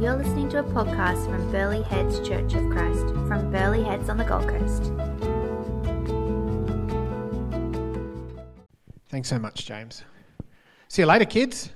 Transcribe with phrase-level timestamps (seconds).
[0.00, 4.16] You're listening to a podcast from Burleigh Heads Church of Christ from Burleigh Heads on
[4.16, 4.84] the Gold Coast.
[9.10, 10.02] Thanks so much, James.
[10.88, 11.68] See you later, kids.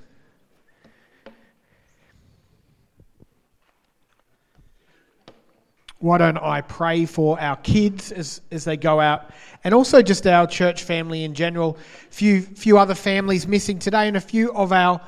[5.99, 9.29] Why don't I pray for our kids as, as they go out
[9.63, 11.77] and also just our church family in general?
[12.09, 14.99] Few few other families missing today and a few of our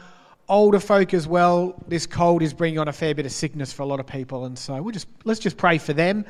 [0.49, 1.75] older folk as well.
[1.87, 4.45] This cold is bringing on a fair bit of sickness for a lot of people,
[4.45, 6.25] and so we'll just let's just pray for them.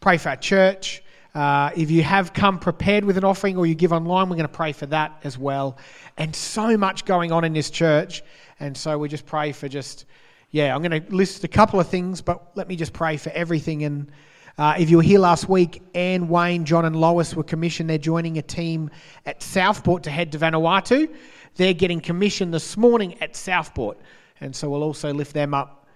[0.00, 1.02] Pray for our church.
[1.34, 4.48] Uh, if you have come prepared with an offering or you give online, we're going
[4.48, 5.76] to pray for that as well.
[6.16, 8.22] And so much going on in this church,
[8.58, 10.06] and so we just pray for just
[10.50, 10.74] yeah.
[10.74, 13.84] I'm going to list a couple of things, but let me just pray for everything
[13.84, 14.10] and.
[14.58, 17.90] Uh, if you were here last week, Anne, Wayne, John, and Lois were commissioned.
[17.90, 18.88] They're joining a team
[19.26, 21.14] at Southport to head to Vanuatu.
[21.56, 23.98] They're getting commissioned this morning at Southport,
[24.40, 25.86] and so we'll also lift them up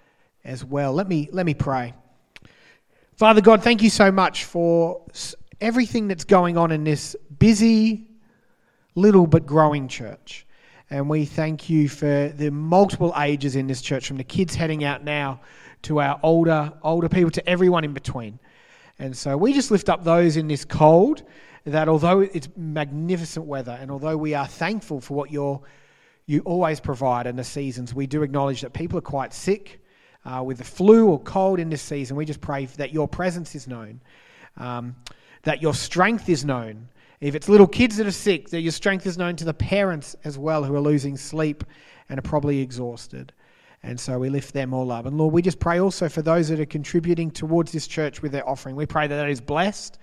[0.43, 0.91] as well.
[0.93, 1.93] Let me let me pray.
[3.15, 5.05] Father God, thank you so much for
[5.59, 8.07] everything that's going on in this busy,
[8.95, 10.47] little but growing church.
[10.89, 14.83] And we thank you for the multiple ages in this church, from the kids heading
[14.83, 15.41] out now
[15.83, 18.39] to our older older people to everyone in between.
[18.97, 21.23] And so we just lift up those in this cold
[21.65, 25.61] that although it's magnificent weather and although we are thankful for what you're,
[26.25, 29.81] you always provide in the seasons, we do acknowledge that people are quite sick
[30.25, 32.15] uh, with the flu or cold in this season.
[32.15, 34.01] We just pray that your presence is known,
[34.57, 34.95] um,
[35.43, 36.87] that your strength is known.
[37.19, 40.15] If it's little kids that are sick, that your strength is known to the parents
[40.23, 41.63] as well who are losing sleep
[42.09, 43.31] and are probably exhausted.
[43.83, 45.05] And so we lift them all up.
[45.05, 48.31] And Lord, we just pray also for those that are contributing towards this church with
[48.31, 48.75] their offering.
[48.75, 49.97] We pray that that is blessed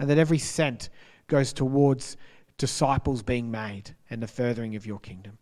[0.00, 0.88] and that every cent
[1.28, 2.16] goes towards
[2.56, 5.38] disciples being made and the furthering of your kingdom.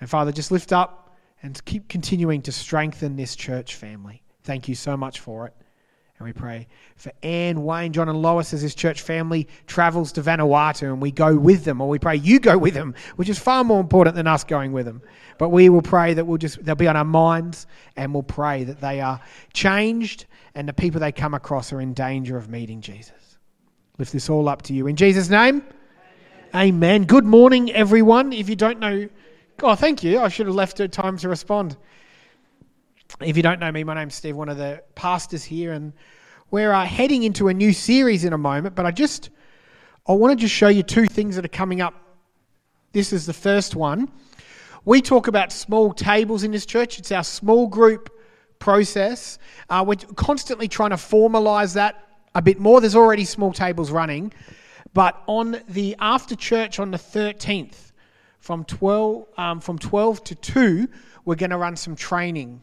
[0.00, 4.22] And Father, just lift up and keep continuing to strengthen this church family.
[4.44, 5.54] Thank you so much for it.
[6.18, 10.22] And we pray for Anne, Wayne, John, and Lois as his church family travels to
[10.22, 13.38] Vanuatu and we go with them, or we pray you go with them, which is
[13.38, 15.02] far more important than us going with them.
[15.36, 18.64] But we will pray that we'll just they'll be on our minds and we'll pray
[18.64, 19.20] that they are
[19.52, 20.24] changed
[20.54, 23.38] and the people they come across are in danger of meeting Jesus.
[23.98, 24.86] Lift this all up to you.
[24.86, 25.62] In Jesus' name,
[26.54, 26.74] amen.
[26.74, 27.04] amen.
[27.04, 28.32] Good morning, everyone.
[28.32, 29.06] If you don't know,
[29.62, 30.20] oh, thank you.
[30.20, 31.76] I should have left her time to respond.
[33.20, 35.94] If you don't know me, my name's Steve, one of the pastors here, and
[36.50, 38.74] we're uh, heading into a new series in a moment.
[38.74, 39.30] But I just,
[40.06, 41.94] I want to just show you two things that are coming up.
[42.92, 44.12] This is the first one.
[44.84, 46.98] We talk about small tables in this church.
[46.98, 48.10] It's our small group
[48.58, 49.38] process.
[49.70, 52.82] Uh, we're constantly trying to formalize that a bit more.
[52.82, 54.30] There's already small tables running.
[54.92, 57.92] But on the after church on the 13th,
[58.40, 60.88] from 12, um, from 12 to 2,
[61.24, 62.60] we're going to run some training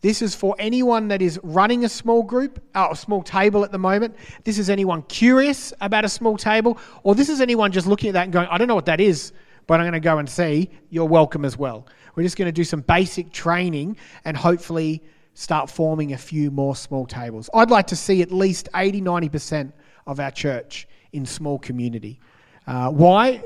[0.00, 3.72] this is for anyone that is running a small group, uh, a small table at
[3.72, 4.14] the moment.
[4.44, 8.12] This is anyone curious about a small table, or this is anyone just looking at
[8.12, 9.32] that and going, I don't know what that is,
[9.66, 10.70] but I'm going to go and see.
[10.90, 11.86] You're welcome as well.
[12.14, 15.02] We're just going to do some basic training and hopefully
[15.34, 17.50] start forming a few more small tables.
[17.52, 19.72] I'd like to see at least 80 90%
[20.06, 22.20] of our church in small community.
[22.66, 23.42] Uh, why?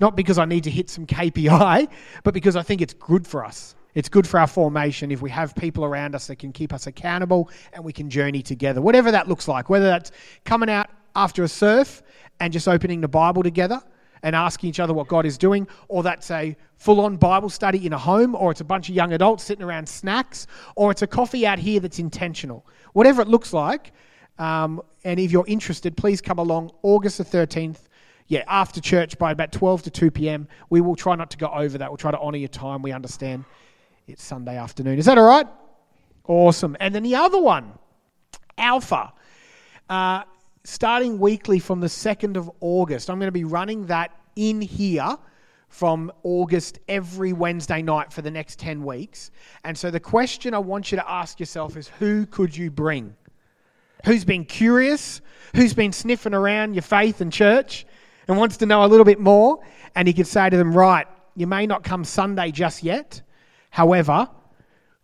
[0.00, 1.88] Not because I need to hit some KPI,
[2.24, 3.74] but because I think it's good for us.
[3.94, 6.86] It's good for our formation if we have people around us that can keep us
[6.86, 10.12] accountable and we can journey together, whatever that looks like, whether that's
[10.44, 12.02] coming out after a surf
[12.40, 13.82] and just opening the Bible together
[14.22, 17.84] and asking each other what God is doing, or that's a full on Bible study
[17.84, 21.02] in a home, or it's a bunch of young adults sitting around snacks, or it's
[21.02, 22.64] a coffee out here that's intentional.
[22.92, 23.92] Whatever it looks like,
[24.38, 27.78] um, and if you're interested, please come along August the 13th.
[28.28, 30.48] Yeah, after church by about 12 to 2 p.m.
[30.70, 31.90] We will try not to go over that.
[31.90, 32.80] We'll try to honour your time.
[32.80, 33.44] We understand
[34.12, 34.98] it's Sunday afternoon.
[34.98, 35.46] Is that all right?
[36.28, 36.76] Awesome.
[36.80, 37.72] And then the other one,
[38.58, 39.12] Alpha.
[39.88, 40.24] Uh,
[40.64, 43.08] starting weekly from the 2nd of August.
[43.08, 45.16] I'm going to be running that in here
[45.68, 49.30] from August every Wednesday night for the next 10 weeks.
[49.64, 53.16] And so the question I want you to ask yourself is who could you bring?
[54.04, 55.22] Who's been curious?
[55.56, 57.86] Who's been sniffing around your faith and church
[58.28, 59.60] and wants to know a little bit more?
[59.94, 63.22] And you could say to them, right, you may not come Sunday just yet,
[63.72, 64.28] However,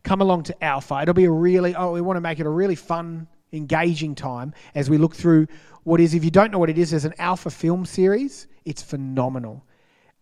[0.03, 1.01] come along to Alpha.
[1.01, 4.53] It'll be a really, oh, we want to make it a really fun, engaging time
[4.75, 5.47] as we look through
[5.85, 8.47] what is, if you don't know what it is, there's an Alpha film series.
[8.67, 9.65] It's phenomenal.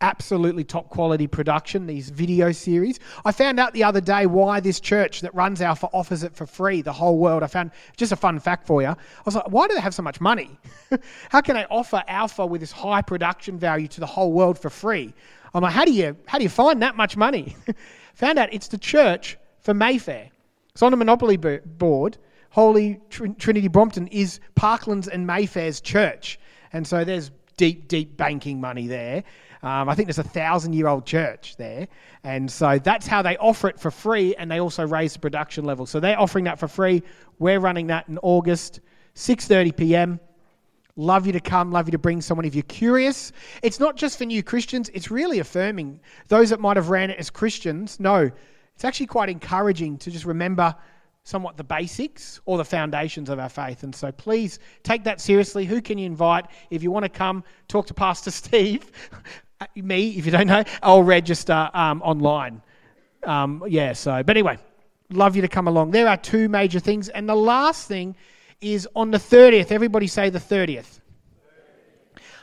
[0.00, 3.00] Absolutely top quality production, these video series.
[3.24, 6.46] I found out the other day why this church that runs Alpha offers it for
[6.46, 7.42] free, the whole world.
[7.42, 8.90] I found just a fun fact for you.
[8.90, 10.56] I was like, why do they have so much money?
[11.30, 14.70] how can they offer Alpha with this high production value to the whole world for
[14.70, 15.12] free?
[15.52, 17.56] I'm like, how do you how do you find that much money?
[18.16, 20.30] Found out it's the church for Mayfair.
[20.72, 22.18] It's on the Monopoly board.
[22.50, 26.38] Holy Trinity Brompton is Park Lane's and Mayfair's church.
[26.72, 29.24] And so there's deep, deep banking money there.
[29.62, 31.88] Um, I think there's a thousand year old church there.
[32.24, 34.34] And so that's how they offer it for free.
[34.36, 35.84] And they also raise the production level.
[35.84, 37.02] So they're offering that for free.
[37.38, 38.80] We're running that in August,
[39.14, 40.20] 6.30 p.m.
[40.96, 43.32] Love you to come, love you to bring someone if you're curious.
[43.62, 46.00] It's not just for new Christians, it's really affirming.
[46.28, 48.30] Those that might have ran it as Christians, no,
[48.74, 50.74] it's actually quite encouraging to just remember
[51.24, 53.82] somewhat the basics or the foundations of our faith.
[53.82, 55.66] And so please take that seriously.
[55.66, 56.46] Who can you invite?
[56.70, 58.90] If you want to come, talk to Pastor Steve,
[59.74, 62.62] me, if you don't know, I'll register um, online.
[63.24, 64.56] Um, yeah, so, but anyway,
[65.10, 65.90] love you to come along.
[65.90, 67.08] There are two major things.
[67.10, 68.16] And the last thing
[68.60, 69.70] is on the 30th.
[69.72, 71.00] Everybody say the 30th.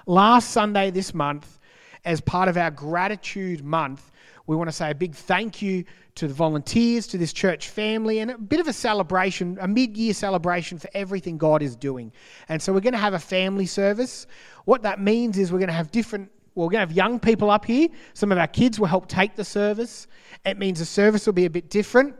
[0.06, 1.60] Last Sunday this month,
[2.06, 4.12] as part of our gratitude month,
[4.46, 8.20] we want to say a big thank you to the volunteers, to this church family,
[8.20, 12.12] and a bit of a celebration, a mid year celebration for everything God is doing.
[12.50, 14.28] And so we're going to have a family service.
[14.66, 17.20] What that means is we're going to have different, well, we're going to have young
[17.20, 17.88] people up here.
[18.14, 20.08] Some of our kids will help take the service.
[20.46, 22.16] It means the service will be a bit different.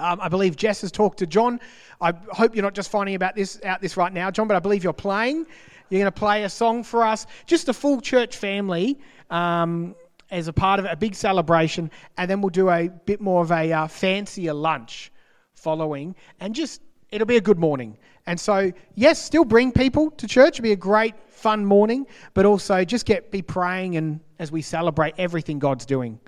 [0.00, 1.60] Um, I believe Jess has talked to John.
[2.00, 4.60] I hope you're not just finding about this out this right now, John, but I
[4.60, 5.46] believe you're playing.
[5.90, 7.26] You're going to play a song for us.
[7.46, 8.98] Just a full church family
[9.28, 9.94] um,
[10.30, 13.52] as a part of a big celebration, and then we'll do a bit more of
[13.52, 15.12] a uh, fancier lunch
[15.54, 16.80] following, and just
[17.10, 17.96] it'll be a good morning.
[18.26, 20.58] And so, yes, still bring people to church.
[20.58, 24.62] It'll be a great, fun morning, but also just get be praying and as we
[24.62, 26.18] celebrate everything God's doing.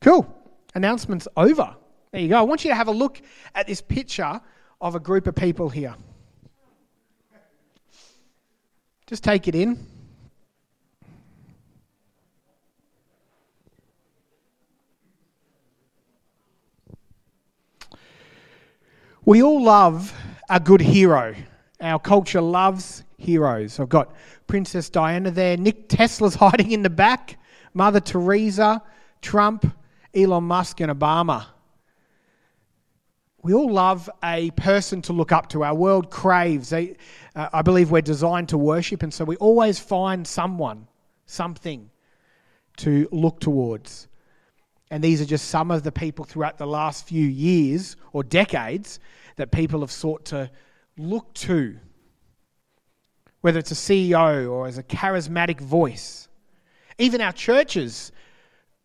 [0.00, 0.26] Cool.
[0.74, 1.76] Announcements over.
[2.12, 2.38] There you go.
[2.38, 3.22] I want you to have a look
[3.54, 4.38] at this picture
[4.82, 5.94] of a group of people here.
[9.06, 9.86] Just take it in.
[19.24, 20.14] We all love
[20.50, 21.34] a good hero.
[21.80, 23.80] Our culture loves heroes.
[23.80, 24.14] I've got
[24.46, 27.38] Princess Diana there, Nick Tesla's hiding in the back,
[27.72, 28.82] Mother Teresa,
[29.22, 29.74] Trump,
[30.14, 31.46] Elon Musk, and Obama
[33.42, 35.64] we all love a person to look up to.
[35.64, 36.72] Our world craves.
[36.72, 36.86] uh,
[37.34, 40.86] I believe we're designed to worship, and so we always find someone,
[41.26, 41.90] something
[42.78, 44.06] to look towards.
[44.90, 49.00] And these are just some of the people throughout the last few years or decades
[49.36, 50.50] that people have sought to
[50.96, 51.78] look to,
[53.40, 56.28] whether it's a CEO or as a charismatic voice.
[56.98, 58.12] Even our churches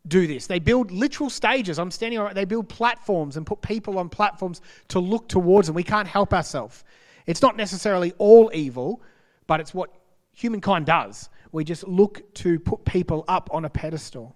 [0.08, 0.48] do this.
[0.48, 1.80] They build literal stages.
[1.80, 5.76] I'm standing on They build platforms and put people on platforms to look towards them.
[5.76, 6.84] We can't help ourselves.
[7.26, 9.02] It's not necessarily all evil,
[9.48, 9.92] but it's what
[10.34, 11.30] humankind does.
[11.52, 14.36] We just look to put people up on a pedestal.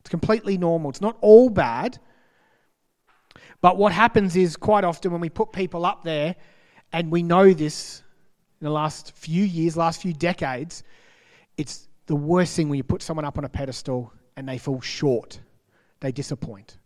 [0.00, 0.90] It's completely normal.
[0.90, 1.98] It's not all bad.
[3.60, 6.34] But what happens is quite often when we put people up there,
[6.92, 8.02] and we know this
[8.60, 10.82] in the last few years, last few decades,
[11.56, 14.80] it's the worst thing when you put someone up on a pedestal and they fall
[14.80, 15.40] short.
[16.00, 16.78] They disappoint.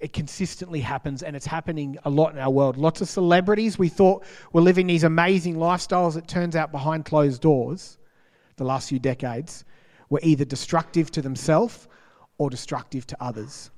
[0.00, 2.76] It consistently happens, and it's happening a lot in our world.
[2.78, 6.16] Lots of celebrities we thought were living these amazing lifestyles.
[6.16, 7.98] It turns out behind closed doors,
[8.56, 9.64] the last few decades,
[10.08, 11.88] were either destructive to themselves
[12.38, 13.70] or destructive to others.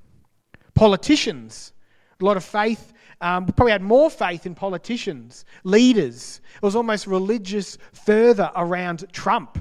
[0.73, 1.73] Politicians,
[2.21, 2.93] a lot of faith.
[3.21, 6.41] Um, probably had more faith in politicians, leaders.
[6.55, 9.57] It was almost religious further around Trump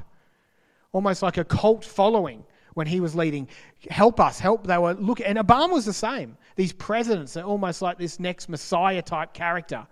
[0.95, 3.49] almost like a cult following when he was leading.
[3.91, 4.67] Help us, help.
[4.67, 6.39] They were look, and Obama was the same.
[6.57, 9.87] These presidents are almost like this next Messiah type character,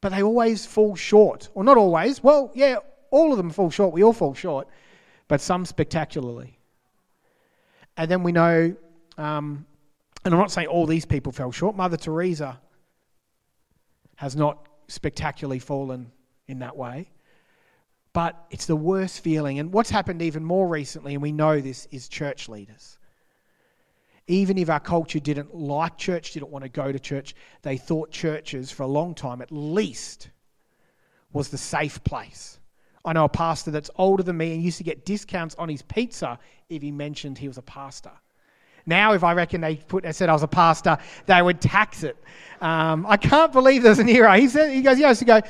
[0.00, 2.22] but they always fall short, or not always.
[2.22, 2.76] Well, yeah,
[3.10, 3.92] all of them fall short.
[3.92, 4.68] We all fall short,
[5.28, 6.58] but some spectacularly.
[7.96, 8.74] And then we know,
[9.18, 9.66] um,
[10.24, 11.76] and I'm not saying all these people fell short.
[11.76, 12.60] Mother Teresa
[14.14, 16.12] has not spectacularly fallen
[16.46, 17.10] in that way.
[18.12, 19.58] But it's the worst feeling.
[19.58, 22.98] And what's happened even more recently, and we know this, is church leaders.
[24.26, 28.10] Even if our culture didn't like church, didn't want to go to church, they thought
[28.10, 30.30] churches for a long time, at least,
[31.32, 32.58] was the safe place.
[33.04, 35.82] I know a pastor that's older than me and used to get discounts on his
[35.82, 36.38] pizza
[36.68, 38.12] if he mentioned he was a pastor.
[38.86, 42.02] Now, if I reckon they put, I said I was a pastor, they would tax
[42.02, 42.16] it.
[42.60, 44.38] Um, I can't believe there's an era.
[44.38, 45.40] He said, he goes, I used to go,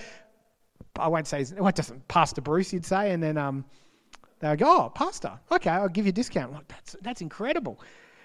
[1.00, 3.64] I won't say, his, well, just Pastor Bruce, you'd say, and then um,
[4.40, 6.52] they would go, oh, Pastor, okay, I'll give you a discount.
[6.52, 7.80] Like, that's, that's incredible.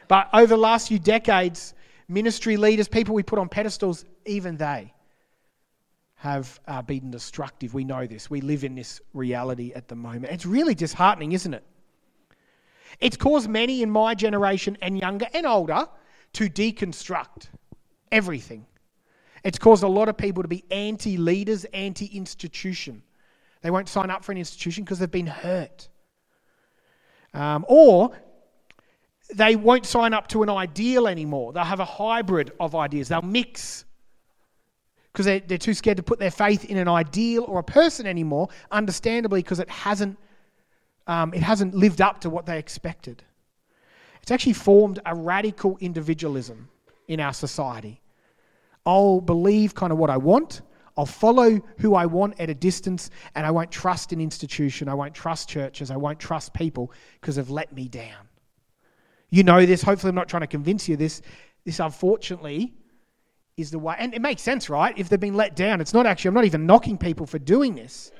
[0.07, 1.73] But over the last few decades,
[2.07, 4.93] ministry leaders, people we put on pedestals, even they
[6.15, 7.73] have uh, been destructive.
[7.73, 8.29] We know this.
[8.29, 10.33] We live in this reality at the moment.
[10.33, 11.63] It's really disheartening, isn't it?
[12.99, 15.87] It's caused many in my generation and younger and older
[16.33, 17.47] to deconstruct
[18.11, 18.65] everything.
[19.45, 23.03] It's caused a lot of people to be anti leaders, anti institution.
[23.61, 25.87] They won't sign up for an institution because they've been hurt.
[27.31, 28.11] Um, or
[29.35, 31.53] they won't sign up to an ideal anymore.
[31.53, 33.07] They'll have a hybrid of ideas.
[33.07, 33.85] They'll mix
[35.13, 38.07] because they're, they're too scared to put their faith in an ideal or a person
[38.07, 40.17] anymore, understandably, because it hasn't,
[41.05, 43.23] um, it hasn't lived up to what they expected.
[44.23, 46.67] It's actually formed a radical individualism
[47.07, 48.01] in our society.
[48.85, 50.61] I'll believe kind of what I want.
[50.97, 54.87] I'll follow who I want at a distance, and I won't trust an institution.
[54.87, 55.91] I won't trust churches.
[55.91, 58.29] I won't trust people because they've let me down.
[59.29, 59.81] You know this.
[59.81, 61.21] Hopefully, I'm not trying to convince you this.
[61.65, 62.73] This, unfortunately,
[63.57, 63.95] is the way.
[63.97, 64.97] And it makes sense, right?
[64.97, 67.75] If they've been let down, it's not actually, I'm not even knocking people for doing
[67.75, 68.11] this.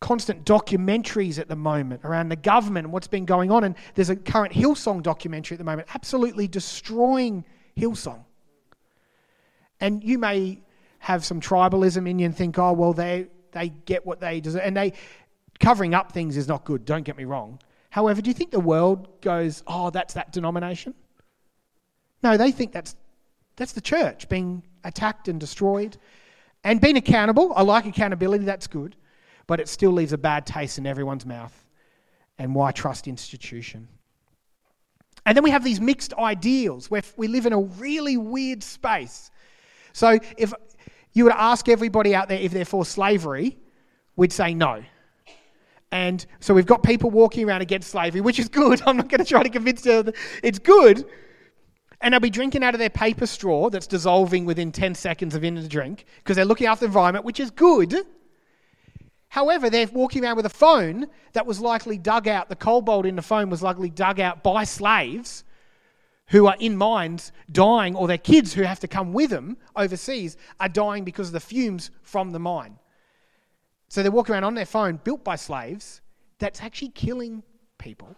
[0.00, 3.64] Constant documentaries at the moment around the government and what's been going on.
[3.64, 7.44] And there's a current Hillsong documentary at the moment, absolutely destroying
[7.76, 8.25] Hillsong.
[9.80, 10.60] And you may
[10.98, 14.62] have some tribalism in you and think, oh, well, they, they get what they deserve.
[14.64, 14.92] And they,
[15.60, 17.60] covering up things is not good, don't get me wrong.
[17.90, 20.94] However, do you think the world goes, oh, that's that denomination?
[22.22, 22.96] No, they think that's,
[23.56, 25.96] that's the church being attacked and destroyed.
[26.64, 28.96] And being accountable, I like accountability, that's good.
[29.46, 31.54] But it still leaves a bad taste in everyone's mouth.
[32.38, 33.88] And why trust institution?
[35.24, 39.30] And then we have these mixed ideals where we live in a really weird space.
[39.96, 40.52] So if
[41.14, 43.56] you were to ask everybody out there if they're for slavery,
[44.14, 44.84] we'd say no.
[45.90, 48.82] And so we've got people walking around against slavery, which is good.
[48.86, 50.12] I'm not going to try to convince you
[50.42, 51.06] it's good.
[52.02, 55.42] And they'll be drinking out of their paper straw that's dissolving within 10 seconds of
[55.42, 57.96] in the drink because they're looking after the environment, which is good.
[59.28, 63.16] However, they're walking around with a phone that was likely dug out, the cobalt in
[63.16, 65.42] the phone was likely dug out by slaves
[66.28, 70.36] who are in mines dying, or their kids who have to come with them overseas
[70.58, 72.78] are dying because of the fumes from the mine.
[73.88, 76.00] So they're walking around on their phone built by slaves
[76.38, 77.42] that's actually killing
[77.78, 78.16] people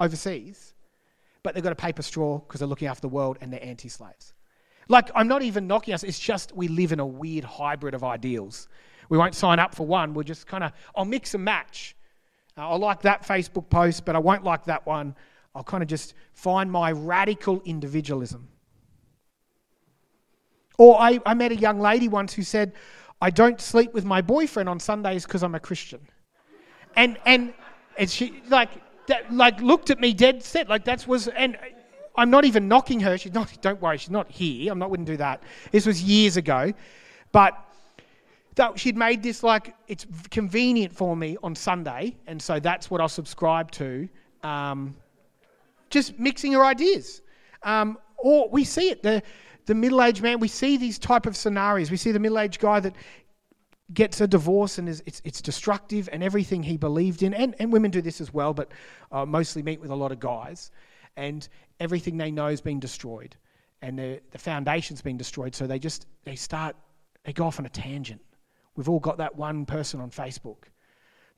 [0.00, 0.74] overseas,
[1.42, 3.88] but they've got a paper straw because they're looking after the world and they're anti
[3.88, 4.34] slaves.
[4.88, 8.04] Like, I'm not even knocking us, it's just we live in a weird hybrid of
[8.04, 8.68] ideals.
[9.08, 11.96] We won't sign up for one, we'll just kind of, I'll mix and match.
[12.56, 15.14] Uh, I'll like that Facebook post, but I won't like that one.
[15.54, 18.48] I'll kind of just find my radical individualism.
[20.78, 22.72] Or I, I met a young lady once who said,
[23.20, 26.00] I don't sleep with my boyfriend on Sundays because I'm a Christian.
[26.96, 27.52] And and
[27.96, 28.70] and she like
[29.08, 31.56] that like looked at me dead set like that was and
[32.16, 33.16] I'm not even knocking her.
[33.16, 33.56] She's not.
[33.60, 34.72] Don't worry, she's not here.
[34.72, 34.90] I'm not.
[34.90, 35.42] Wouldn't do that.
[35.70, 36.72] This was years ago,
[37.30, 37.56] but
[38.56, 43.00] that she'd made this like it's convenient for me on Sunday, and so that's what
[43.00, 44.08] I'll subscribe to.
[44.42, 44.96] Um,
[45.90, 47.22] just mixing her ideas,
[47.62, 49.02] um, or we see it.
[49.02, 49.22] The
[49.66, 51.90] the middle-aged man, we see these type of scenarios.
[51.90, 52.94] We see the middle-aged guy that
[53.92, 57.72] gets a divorce and is, it's, it's destructive and everything he believed in, and, and
[57.72, 58.72] women do this as well, but
[59.12, 60.70] uh, mostly meet with a lot of guys,
[61.16, 61.48] and
[61.80, 63.36] everything they know has been destroyed,
[63.82, 66.74] and the, the foundation's been destroyed, so they just, they start,
[67.24, 68.20] they go off on a tangent.
[68.74, 70.64] We've all got that one person on Facebook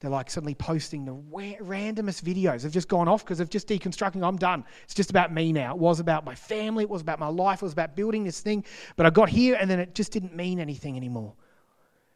[0.00, 2.62] they're like suddenly posting the randomest videos.
[2.62, 4.26] They've just gone off because they've just deconstructing.
[4.26, 4.64] I'm done.
[4.84, 5.74] It's just about me now.
[5.74, 6.84] It was about my family.
[6.84, 7.58] It was about my life.
[7.58, 8.64] It was about building this thing.
[8.96, 11.34] But I got here and then it just didn't mean anything anymore.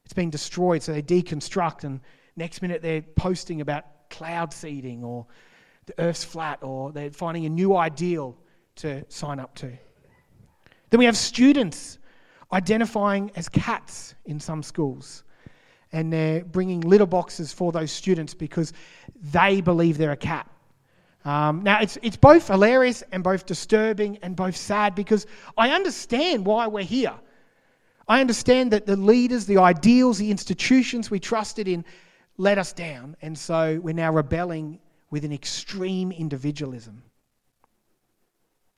[0.06, 0.82] It's been destroyed.
[0.82, 2.00] So they deconstruct and
[2.36, 5.26] next minute they're posting about cloud seeding or
[5.84, 8.38] the earth's flat or they're finding a new ideal
[8.76, 9.70] to sign up to.
[10.88, 11.98] Then we have students
[12.50, 15.22] identifying as cats in some schools
[15.94, 18.72] and they're bringing litter boxes for those students because
[19.32, 20.50] they believe they're a cat.
[21.24, 26.44] Um, now, it's, it's both hilarious and both disturbing and both sad because I understand
[26.44, 27.14] why we're here.
[28.08, 31.84] I understand that the leaders, the ideals, the institutions we trusted in
[32.38, 37.04] let us down, and so we're now rebelling with an extreme individualism.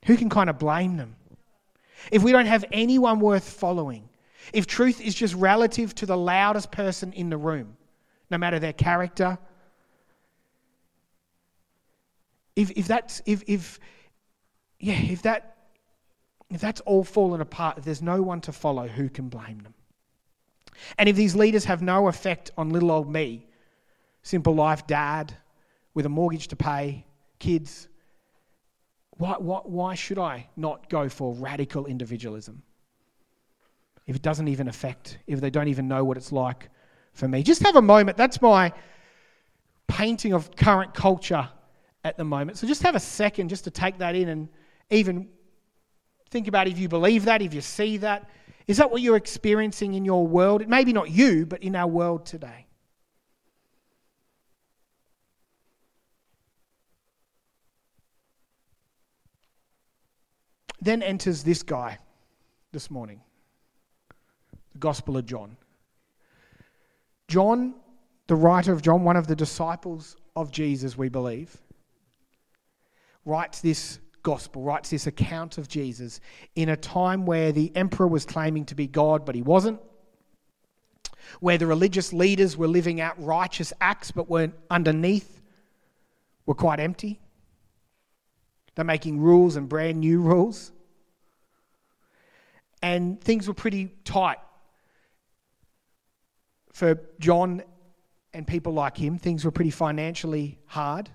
[0.04, 1.16] Who can kind of blame them?
[2.12, 4.11] If we don't have anyone worth following,
[4.53, 7.76] if truth is just relative to the loudest person in the room,
[8.31, 9.38] no matter their character,
[12.57, 13.79] if, if that's if, if
[14.81, 15.57] yeah if that
[16.50, 19.75] if that's all fallen apart if there's no one to follow who can blame them.
[20.99, 23.47] And if these leaders have no effect on little old me
[24.23, 25.35] simple life dad
[25.95, 27.05] with a mortgage to pay
[27.38, 27.88] kids
[29.19, 32.62] why, why, why should i not go for radical individualism
[34.07, 36.71] if it doesn't even affect, if they don't even know what it's like
[37.13, 37.43] for me.
[37.43, 38.17] Just have a moment.
[38.17, 38.73] That's my
[39.89, 41.49] painting of current culture
[42.05, 42.59] at the moment.
[42.59, 44.49] So just have a second just to take that in and
[44.91, 45.29] even
[46.31, 48.29] think about if you believe that, if you see that.
[48.69, 50.67] Is that what you're experiencing in your world?
[50.69, 52.67] Maybe not you, but in our world today.
[60.81, 61.99] Then enters this guy
[62.71, 63.21] this morning
[64.76, 65.56] the Gospel of John.
[67.28, 67.75] John,
[68.26, 71.56] the writer of John, one of the disciples of Jesus, we believe,
[73.25, 76.21] writes this gospel, writes this account of Jesus
[76.56, 79.80] in a time where the emperor was claiming to be God, but he wasn't,
[81.40, 85.40] where the religious leaders were living out righteous acts, but weren't underneath,
[86.45, 87.18] were quite empty.
[88.75, 90.71] They're making rules and brand new rules.
[92.83, 94.37] And things were pretty tight
[96.76, 97.62] for John
[98.35, 99.16] and people like him.
[99.16, 101.09] Things were pretty financially hard,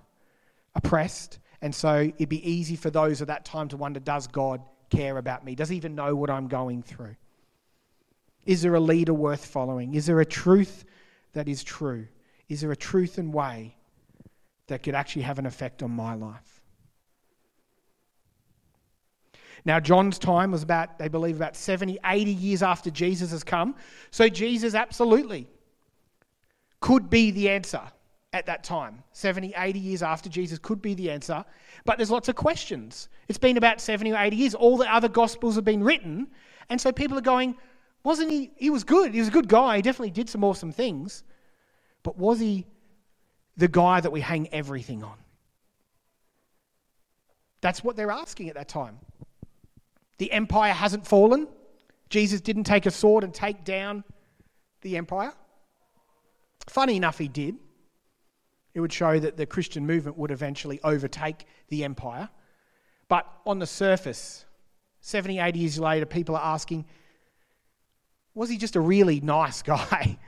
[0.73, 1.37] oppressed.
[1.61, 5.19] And so it'd be easy for those at that time to wonder does God care
[5.19, 5.53] about me?
[5.53, 7.15] Does he even know what I'm going through?
[8.43, 9.93] Is there a leader worth following?
[9.93, 10.83] Is there a truth
[11.33, 12.07] that is true?
[12.49, 13.75] Is there a truth and way
[14.65, 16.60] that could actually have an effect on my life?
[19.65, 23.75] Now, John's time was about, they believe, about 70, 80 years after Jesus has come.
[24.09, 25.47] So, Jesus absolutely
[26.79, 27.81] could be the answer
[28.33, 29.03] at that time.
[29.11, 31.43] 70, 80 years after Jesus could be the answer.
[31.85, 33.09] But there's lots of questions.
[33.27, 34.55] It's been about 70 or 80 years.
[34.55, 36.27] All the other gospels have been written.
[36.69, 37.55] And so people are going,
[38.03, 38.51] wasn't he?
[38.55, 39.13] He was good.
[39.13, 39.75] He was a good guy.
[39.75, 41.23] He definitely did some awesome things.
[42.03, 42.65] But was he
[43.57, 45.17] the guy that we hang everything on?
[47.59, 48.97] That's what they're asking at that time.
[50.21, 51.47] The empire hasn't fallen.
[52.09, 54.03] Jesus didn't take a sword and take down
[54.81, 55.33] the empire.
[56.67, 57.55] Funny enough, he did.
[58.75, 62.29] It would show that the Christian movement would eventually overtake the empire.
[63.07, 64.45] But on the surface,
[64.99, 66.85] 70, 80 years later, people are asking,
[68.35, 70.19] was he just a really nice guy?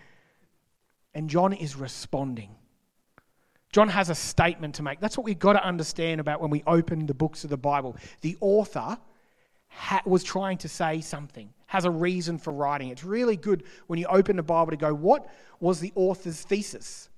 [1.14, 2.56] And John is responding.
[3.72, 5.00] John has a statement to make.
[5.00, 7.96] That's what we've got to understand about when we open the books of the Bible.
[8.22, 8.98] The author
[9.76, 12.90] ha- was trying to say something, has a reason for writing.
[12.90, 17.10] It's really good when you open the Bible to go, what was the author's thesis?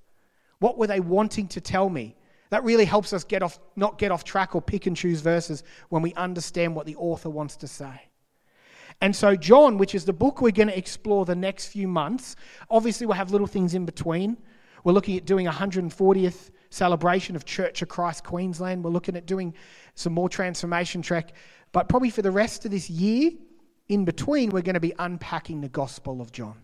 [0.58, 2.16] What were they wanting to tell me?
[2.50, 5.64] That really helps us get off, not get off track or pick and choose verses
[5.88, 8.08] when we understand what the author wants to say.
[9.00, 12.36] And so, John, which is the book we're going to explore the next few months,
[12.70, 14.36] obviously we'll have little things in between.
[14.84, 18.84] We're looking at doing a 140th celebration of Church of Christ Queensland.
[18.84, 19.52] We're looking at doing
[19.94, 21.32] some more transformation track.
[21.76, 23.32] But probably for the rest of this year,
[23.90, 26.56] in between, we're going to be unpacking the Gospel of John.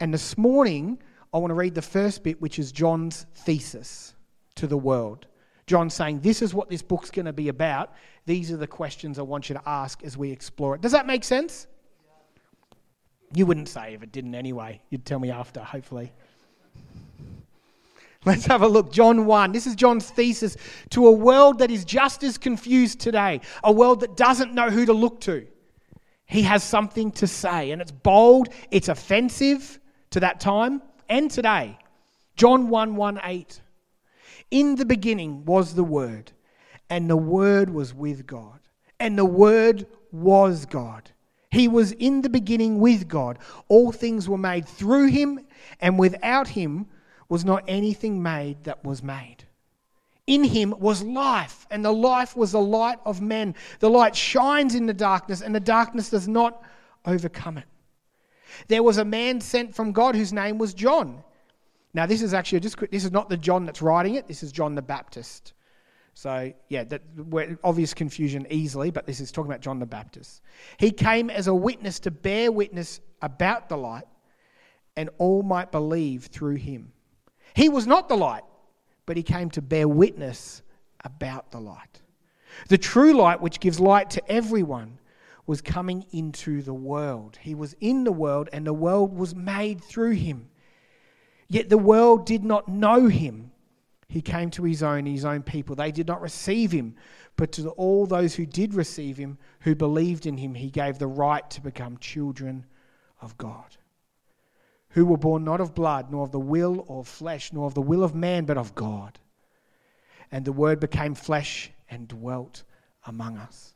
[0.00, 0.98] And this morning,
[1.34, 4.14] I want to read the first bit, which is John's thesis
[4.54, 5.26] to the world.
[5.66, 7.92] John saying, This is what this book's going to be about.
[8.24, 10.80] These are the questions I want you to ask as we explore it.
[10.80, 11.66] Does that make sense?
[13.34, 14.80] You wouldn't say if it didn't anyway.
[14.88, 16.10] You'd tell me after, hopefully.
[18.24, 18.92] Let's have a look.
[18.92, 19.52] John 1.
[19.52, 20.56] This is John's thesis
[20.90, 24.86] to a world that is just as confused today, a world that doesn't know who
[24.86, 25.46] to look to.
[26.26, 29.80] He has something to say, and it's bold, it's offensive
[30.10, 31.78] to that time, and today.
[32.36, 33.60] John 1 1 8.
[34.50, 36.32] In the beginning was the Word,
[36.88, 38.60] and the Word was with God,
[39.00, 41.10] and the Word was God.
[41.50, 43.38] He was in the beginning with God.
[43.68, 45.40] All things were made through him,
[45.80, 46.86] and without him
[47.32, 49.38] was not anything made that was made.
[50.26, 53.54] In him was life, and the life was the light of men.
[53.80, 56.62] The light shines in the darkness, and the darkness does not
[57.06, 57.64] overcome it.
[58.68, 61.24] There was a man sent from God whose name was John.
[61.94, 64.28] Now, this is actually just this is not the John that's writing it.
[64.28, 65.54] This is John the Baptist.
[66.12, 67.00] So yeah, that
[67.64, 70.42] obvious confusion easily, but this is talking about John the Baptist.
[70.76, 74.04] He came as a witness to bear witness about the light,
[74.98, 76.91] and all might believe through him.
[77.54, 78.44] He was not the light,
[79.06, 80.62] but he came to bear witness
[81.04, 82.00] about the light.
[82.68, 84.98] The true light, which gives light to everyone,
[85.46, 87.38] was coming into the world.
[87.40, 90.48] He was in the world, and the world was made through him.
[91.48, 93.50] Yet the world did not know him.
[94.08, 95.74] He came to his own, his own people.
[95.74, 96.94] They did not receive him,
[97.36, 101.06] but to all those who did receive him, who believed in him, he gave the
[101.06, 102.66] right to become children
[103.20, 103.76] of God.
[104.92, 107.82] Who were born not of blood, nor of the will of flesh, nor of the
[107.82, 109.18] will of man, but of God.
[110.30, 112.62] And the Word became flesh and dwelt
[113.04, 113.74] among us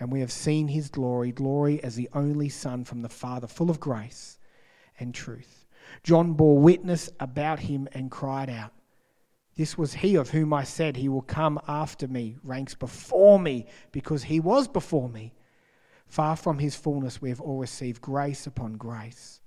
[0.00, 3.70] and we have seen his glory, glory as the only Son from the Father, full
[3.70, 4.38] of grace
[4.98, 5.66] and truth.
[6.02, 8.72] John bore witness about him and cried out,
[9.56, 13.66] This was he of whom I said, He will come after me, ranks before me,
[13.92, 15.32] because he was before me.
[16.06, 19.40] Far from his fullness, we have all received grace upon grace.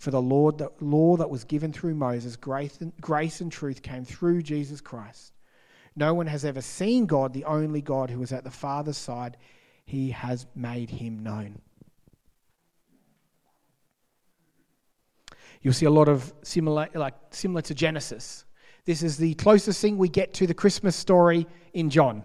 [0.00, 3.82] For the Lord, the law that was given through Moses, grace and, grace and truth
[3.82, 5.34] came through Jesus Christ.
[5.94, 9.36] No one has ever seen God, the only God who is at the Father's side.
[9.84, 11.60] He has made him known.
[15.60, 18.46] You'll see a lot of similar, like similar to Genesis.
[18.86, 22.24] This is the closest thing we get to the Christmas story in John.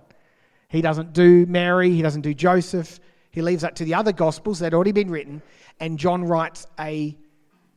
[0.69, 3.01] He doesn't do Mary, he doesn't do Joseph.
[3.31, 5.41] He leaves that to the other gospels that had already been written,
[5.81, 7.17] and John writes a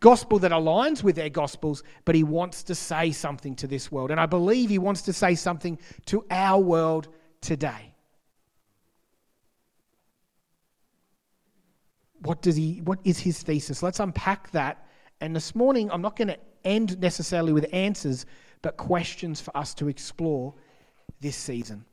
[0.00, 4.10] gospel that aligns with their gospels, but he wants to say something to this world.
[4.10, 7.08] And I believe he wants to say something to our world
[7.40, 7.94] today.
[12.20, 13.82] What does he what is his thesis?
[13.82, 14.86] Let's unpack that.
[15.20, 18.26] And this morning I'm not going to end necessarily with answers,
[18.62, 20.54] but questions for us to explore
[21.20, 21.84] this season.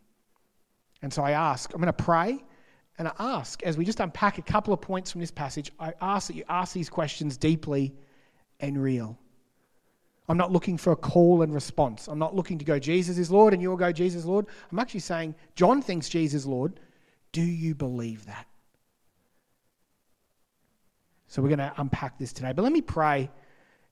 [1.01, 2.43] And so I ask, I'm going to pray
[2.97, 5.93] and I ask, as we just unpack a couple of points from this passage, I
[6.01, 7.93] ask that you ask these questions deeply
[8.59, 9.17] and real.
[10.27, 12.07] I'm not looking for a call and response.
[12.07, 14.47] I'm not looking to go, Jesus is Lord, and you'll go, Jesus is Lord.
[14.71, 16.79] I'm actually saying, John thinks Jesus is Lord.
[17.31, 18.47] Do you believe that?
[21.27, 22.53] So we're going to unpack this today.
[22.53, 23.29] But let me pray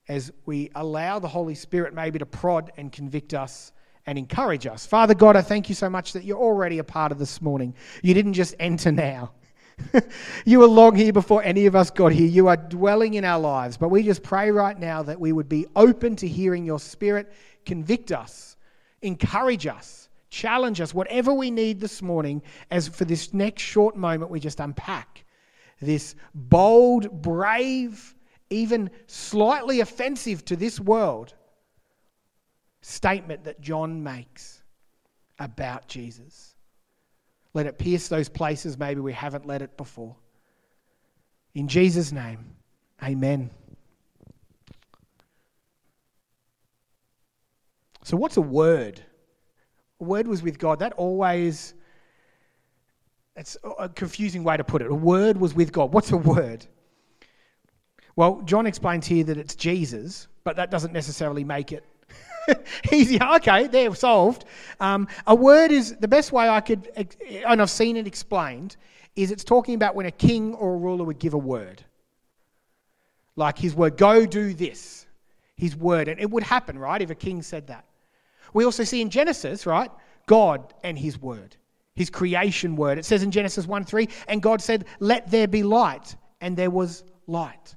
[0.08, 3.72] as we allow the Holy Spirit maybe to prod and convict us
[4.06, 4.86] and encourage us.
[4.86, 7.74] Father God, I thank you so much that you're already a part of this morning.
[8.02, 9.32] You didn't just enter now.
[10.44, 12.26] you were long here before any of us got here.
[12.26, 13.76] You are dwelling in our lives.
[13.76, 17.32] But we just pray right now that we would be open to hearing your spirit
[17.64, 18.56] convict us,
[19.02, 24.30] encourage us, challenge us, whatever we need this morning, as for this next short moment
[24.30, 25.24] we just unpack
[25.80, 28.14] this bold, brave,
[28.50, 31.34] even slightly offensive to this world
[32.84, 34.62] statement that John makes
[35.38, 36.54] about Jesus.
[37.54, 40.14] Let it pierce those places maybe we haven't let it before.
[41.54, 42.56] In Jesus' name,
[43.02, 43.48] amen.
[48.02, 49.00] So, what's a word?
[50.00, 50.80] A word was with God.
[50.80, 51.72] That always,
[53.34, 54.90] it's a confusing way to put it.
[54.90, 55.92] A word was with God.
[55.92, 56.66] What's a word?
[58.14, 61.84] Well, John explains here that it's Jesus, but that doesn't necessarily make it
[62.92, 63.20] easy.
[63.20, 64.44] Okay, they're solved.
[64.80, 66.90] Um, a word is the best way I could,
[67.46, 68.76] and I've seen it explained,
[69.16, 71.82] is it's talking about when a king or a ruler would give a word.
[73.36, 75.06] Like his word, go do this.
[75.56, 76.08] His word.
[76.08, 77.84] And it would happen, right, if a king said that.
[78.52, 79.90] We also see in Genesis, right,
[80.26, 81.56] God and his word,
[81.94, 82.98] his creation word.
[82.98, 86.70] It says in Genesis 1 3, and God said, Let there be light, and there
[86.70, 87.74] was light.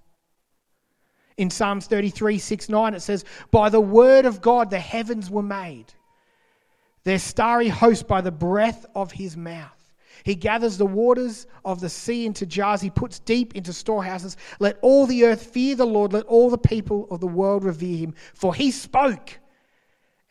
[1.37, 5.43] In Psalms 33, 6, 9, it says, By the word of God the heavens were
[5.43, 5.93] made,
[7.03, 9.71] their starry host by the breath of his mouth.
[10.23, 12.81] He gathers the waters of the sea into jars.
[12.81, 14.35] He puts deep into storehouses.
[14.59, 16.11] Let all the earth fear the Lord.
[16.11, 18.15] Let all the people of the world revere him.
[18.33, 19.37] For he spoke,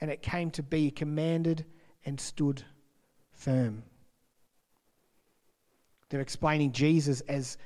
[0.01, 1.65] and it came to be, commanded,
[2.05, 2.63] and stood
[3.33, 3.85] firm.
[6.09, 7.57] They're explaining Jesus as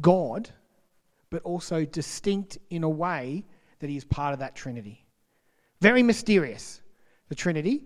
[0.00, 0.50] God
[1.30, 3.44] but also distinct in a way
[3.78, 5.06] that he is part of that Trinity.
[5.80, 6.82] Very mysterious,
[7.28, 7.84] the Trinity,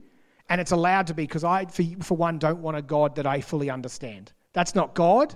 [0.49, 3.27] and it's allowed to be because I, for, for one, don't want a God that
[3.27, 4.33] I fully understand.
[4.53, 5.35] That's not God,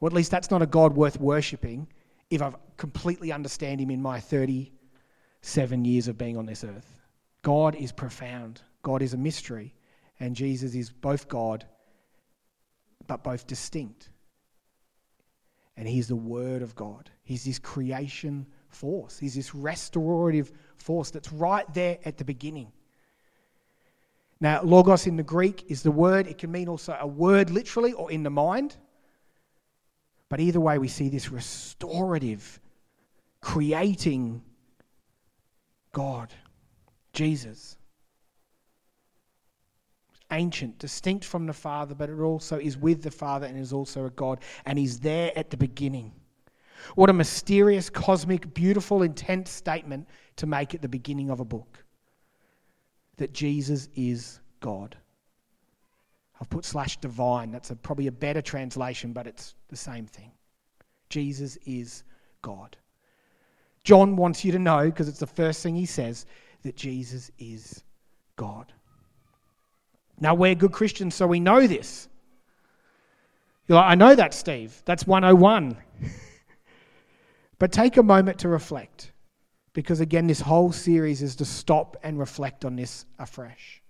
[0.00, 1.88] or at least that's not a God worth worshipping
[2.30, 7.00] if I've completely understand him in my 37 years of being on this earth.
[7.42, 9.74] God is profound, God is a mystery,
[10.20, 11.64] and Jesus is both God
[13.06, 14.10] but both distinct
[15.78, 17.08] and he's the Word of God.
[17.22, 22.70] He's this creation force, he's this restorative force that's right there at the beginning.
[24.40, 26.28] Now, logos in the Greek is the word.
[26.28, 28.76] It can mean also a word literally or in the mind.
[30.28, 32.60] But either way, we see this restorative,
[33.40, 34.42] creating
[35.92, 36.32] God,
[37.12, 37.77] Jesus
[40.30, 44.06] ancient, distinct from the Father, but it also is with the Father and is also
[44.06, 46.12] a God, and He's there at the beginning.
[46.94, 51.84] What a mysterious, cosmic, beautiful, intense statement to make at the beginning of a book
[53.16, 54.96] that Jesus is God.
[56.40, 57.50] I've put slash divine.
[57.50, 60.30] That's a, probably a better translation, but it's the same thing.
[61.08, 62.04] Jesus is
[62.42, 62.76] God.
[63.82, 66.26] John wants you to know, because it's the first thing he says,
[66.62, 67.82] that Jesus is
[68.36, 68.72] God.
[70.20, 72.08] Now, we're good Christians, so we know this.
[73.66, 74.82] You're like, I know that, Steve.
[74.84, 75.76] That's 101.
[77.58, 79.12] but take a moment to reflect.
[79.74, 83.82] Because again, this whole series is to stop and reflect on this afresh.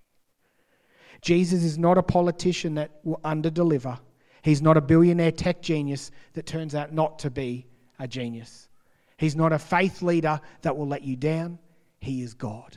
[1.22, 3.98] Jesus is not a politician that will underdeliver.
[4.42, 7.66] He's not a billionaire tech genius that turns out not to be
[7.98, 8.68] a genius.
[9.16, 11.58] He's not a faith leader that will let you down.
[12.00, 12.76] He is God.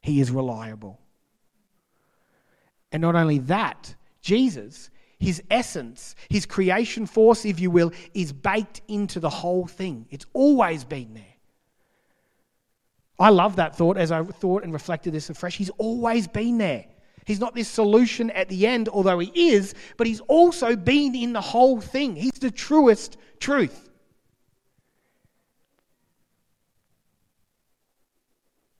[0.00, 0.98] He is reliable.
[2.92, 8.80] And not only that, Jesus, his essence, his creation force, if you will, is baked
[8.88, 10.06] into the whole thing.
[10.10, 11.24] It's always been there.
[13.18, 15.56] I love that thought as I thought and reflected this afresh.
[15.56, 16.86] He's always been there.
[17.24, 21.32] He's not this solution at the end, although he is, but he's also been in
[21.32, 22.16] the whole thing.
[22.16, 23.87] He's the truest truth.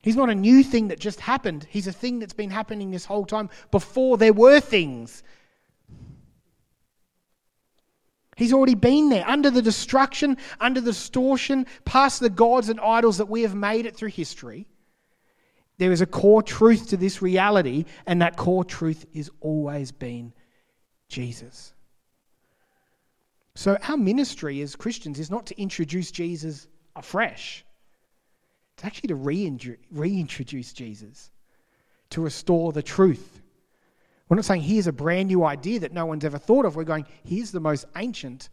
[0.00, 1.66] He's not a new thing that just happened.
[1.68, 5.22] He's a thing that's been happening this whole time before there were things.
[8.36, 13.18] He's already been there under the destruction, under the distortion, past the gods and idols
[13.18, 14.68] that we have made it through history.
[15.78, 20.32] There is a core truth to this reality, and that core truth is always been
[21.08, 21.74] Jesus.
[23.56, 27.64] So, our ministry as Christians is not to introduce Jesus afresh,
[28.78, 31.32] it's actually to reintroduce Jesus,
[32.10, 33.40] to restore the truth.
[34.28, 36.76] We're not saying here's a brand new idea that no one's ever thought of.
[36.76, 38.50] We're going, here's the most ancient,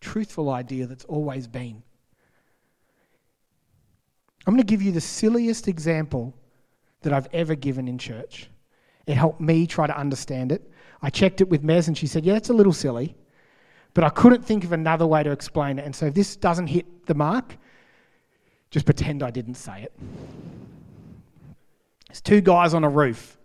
[0.00, 1.84] truthful idea that's always been.
[4.48, 6.34] I'm going to give you the silliest example
[7.02, 8.50] that I've ever given in church.
[9.06, 10.68] It helped me try to understand it.
[11.02, 13.14] I checked it with Mez and she said, Yeah, it's a little silly,
[13.94, 15.84] but I couldn't think of another way to explain it.
[15.84, 17.56] And so if this doesn't hit the mark,
[18.70, 19.92] just pretend I didn't say it.
[22.08, 23.37] There's two guys on a roof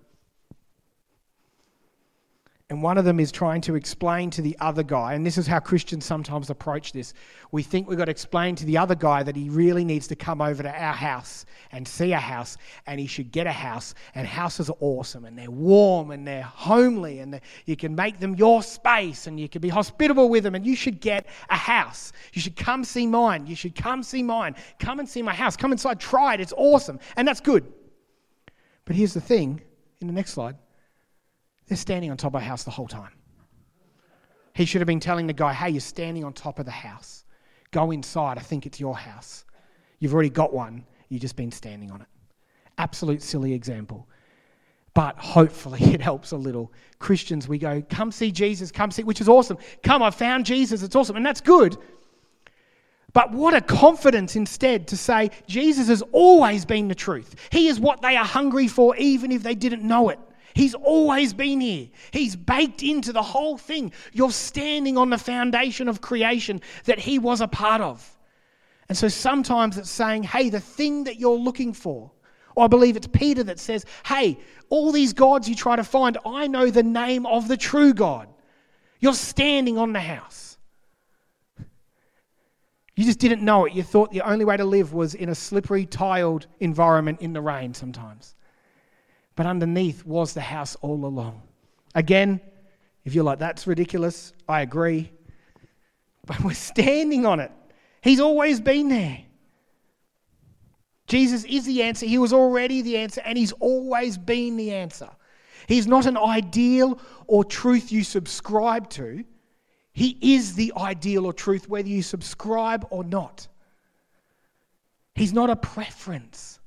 [2.74, 5.46] and one of them is trying to explain to the other guy, and this is
[5.46, 7.14] how Christians sometimes approach this.
[7.52, 10.16] We think we've got to explain to the other guy that he really needs to
[10.16, 12.58] come over to our house and see a house,
[12.88, 13.94] and he should get a house.
[14.16, 18.34] And houses are awesome, and they're warm, and they're homely, and you can make them
[18.34, 22.12] your space, and you can be hospitable with them, and you should get a house.
[22.34, 23.46] You should come see mine.
[23.46, 24.56] You should come see mine.
[24.80, 25.56] Come and see my house.
[25.56, 26.40] Come inside, try it.
[26.40, 27.72] It's awesome, and that's good.
[28.86, 29.62] But here's the thing
[30.02, 30.56] in the next slide
[31.74, 33.10] they're standing on top of a house the whole time.
[34.54, 37.26] He should have been telling the guy, hey, you're standing on top of the house.
[37.72, 38.38] Go inside.
[38.38, 39.44] I think it's your house.
[39.98, 40.86] You've already got one.
[41.10, 42.08] You've just been standing on it.
[42.78, 44.08] Absolute silly example.
[44.94, 46.72] But hopefully it helps a little.
[47.00, 49.58] Christians, we go, come see Jesus, come see, which is awesome.
[49.82, 50.84] Come, I found Jesus.
[50.84, 51.16] It's awesome.
[51.16, 51.76] And that's good.
[53.14, 57.34] But what a confidence instead to say Jesus has always been the truth.
[57.52, 60.20] He is what they are hungry for, even if they didn't know it.
[60.54, 61.90] He's always been here.
[62.12, 63.92] He's baked into the whole thing.
[64.12, 68.10] You're standing on the foundation of creation that He was a part of.
[68.90, 72.12] And so sometimes it's saying, hey, the thing that you're looking for,
[72.56, 74.38] or I believe it's Peter that says, hey,
[74.70, 78.28] all these gods you try to find, I know the name of the true God.
[79.00, 80.58] You're standing on the house.
[82.96, 83.74] You just didn't know it.
[83.74, 87.42] You thought the only way to live was in a slippery, tiled environment in the
[87.42, 88.36] rain sometimes
[89.36, 91.42] but underneath was the house all along.
[91.96, 92.40] Again,
[93.04, 95.12] if you're like, that's ridiculous, I agree.
[96.26, 97.52] But we're standing on it.
[98.02, 99.20] He's always been there.
[101.08, 102.06] Jesus is the answer.
[102.06, 105.10] He was already the answer, and He's always been the answer.
[105.68, 109.24] He's not an ideal or truth you subscribe to.
[109.94, 113.48] He is the ideal or truth, whether you subscribe or not.
[115.16, 116.60] He's not a preference,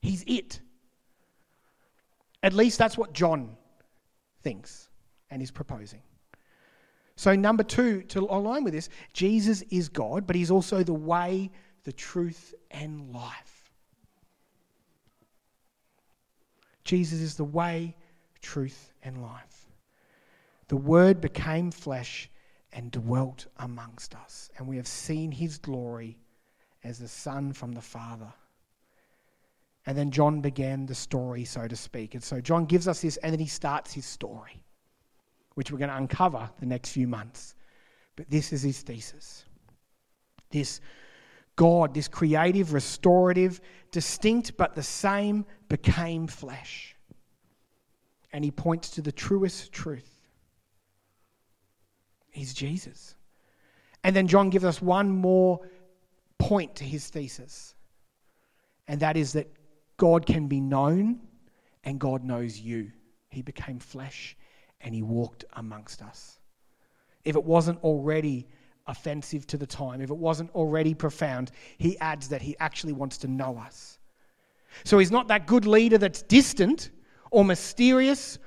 [0.00, 0.60] He's it.
[2.42, 3.56] At least that's what John
[4.42, 4.88] thinks
[5.30, 6.02] and is proposing.
[7.16, 11.50] So, number two, to align with this, Jesus is God, but he's also the way,
[11.82, 13.72] the truth, and life.
[16.84, 17.96] Jesus is the way,
[18.40, 19.66] truth, and life.
[20.68, 22.30] The Word became flesh
[22.72, 26.18] and dwelt amongst us, and we have seen his glory
[26.84, 28.32] as the Son from the Father.
[29.86, 32.14] And then John began the story, so to speak.
[32.14, 34.62] And so John gives us this, and then he starts his story,
[35.54, 37.54] which we're going to uncover the next few months.
[38.16, 39.44] But this is his thesis.
[40.50, 40.80] This
[41.56, 43.60] God, this creative, restorative,
[43.90, 46.94] distinct but the same, became flesh.
[48.32, 50.18] And he points to the truest truth.
[52.30, 53.16] He's Jesus.
[54.04, 55.60] And then John gives us one more
[56.38, 57.74] point to his thesis,
[58.86, 59.48] and that is that
[59.98, 61.20] God can be known
[61.84, 62.90] and God knows you.
[63.28, 64.36] He became flesh
[64.80, 66.38] and he walked amongst us.
[67.24, 68.48] If it wasn't already
[68.86, 73.18] offensive to the time, if it wasn't already profound, he adds that he actually wants
[73.18, 73.98] to know us.
[74.84, 76.90] So he's not that good leader that's distant
[77.30, 78.38] or mysterious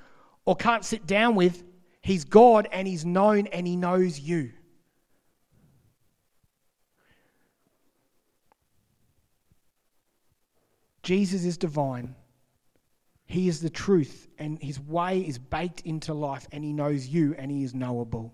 [0.46, 1.64] or can't sit down with.
[2.02, 4.52] He's God and he's known and he knows you.
[11.04, 12.16] Jesus is divine.
[13.26, 17.34] He is the truth, and his way is baked into life, and he knows you,
[17.38, 18.34] and he is knowable.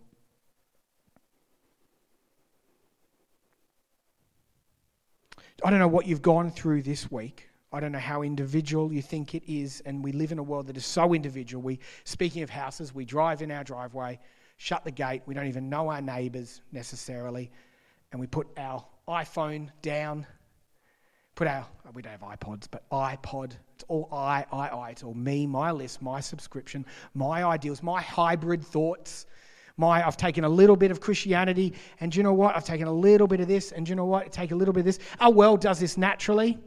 [5.63, 7.47] I don't know what you've gone through this week.
[7.73, 10.67] I don't know how individual you think it is, and we live in a world
[10.67, 11.62] that is so individual.
[11.62, 14.19] We, speaking of houses, we drive in our driveway,
[14.58, 17.51] shut the gate, we don't even know our neighbours necessarily,
[18.12, 20.25] and we put our iPhone down,
[21.38, 23.54] put our uh, we don't have iPods, but iPod.
[23.76, 24.89] It's all I, I, I.
[24.89, 29.26] It's all me, my list, my subscription, my ideals, my hybrid thoughts
[29.78, 32.56] my I've taken a little bit of Christianity, and do you know what?
[32.56, 34.26] I've taken a little bit of this, and do you know what?
[34.26, 35.00] I take a little bit of this.
[35.19, 36.58] Our world does this naturally.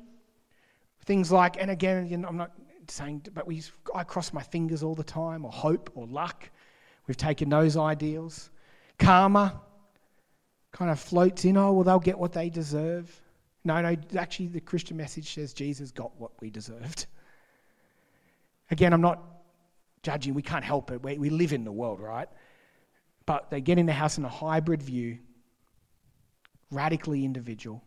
[1.04, 2.52] Things like, and again, you know, I'm not
[2.86, 3.62] saying, but we,
[3.94, 6.48] I cross my fingers all the time, or hope, or luck.
[7.08, 8.50] We've taken those ideals.
[8.98, 9.60] Karma
[10.70, 11.56] kind of floats in.
[11.56, 13.20] Oh, well, they'll get what they deserve.
[13.64, 17.06] No, no, actually, the Christian message says Jesus got what we deserved.
[18.70, 19.22] Again, I'm not
[20.02, 20.32] judging.
[20.34, 21.02] We can't help it.
[21.02, 22.28] We, we live in the world, right?
[23.30, 25.16] but they get in the house in a hybrid view,
[26.72, 27.80] radically individual.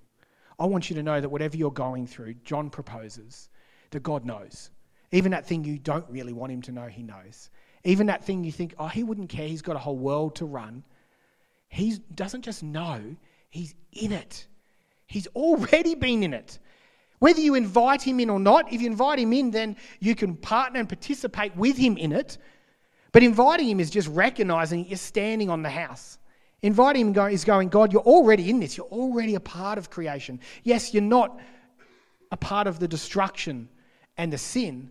[0.58, 3.50] I want you to know that whatever you're going through, John proposes
[3.92, 4.70] that God knows.
[5.12, 7.50] Even that thing you don't really want him to know, he knows.
[7.84, 10.46] Even that thing you think, oh, he wouldn't care, he's got a whole world to
[10.46, 10.82] run.
[11.68, 13.18] He doesn't just know,
[13.50, 14.48] he's in it.
[15.08, 16.60] He's already been in it.
[17.20, 20.36] Whether you invite him in or not, if you invite him in, then you can
[20.36, 22.38] partner and participate with him in it.
[23.14, 26.18] But inviting him is just recognizing you're standing on the house.
[26.64, 28.76] Inviting him is going, God, you're already in this.
[28.76, 30.40] You're already a part of creation.
[30.64, 31.40] Yes, you're not
[32.32, 33.70] a part of the destruction
[34.18, 34.90] and the sin,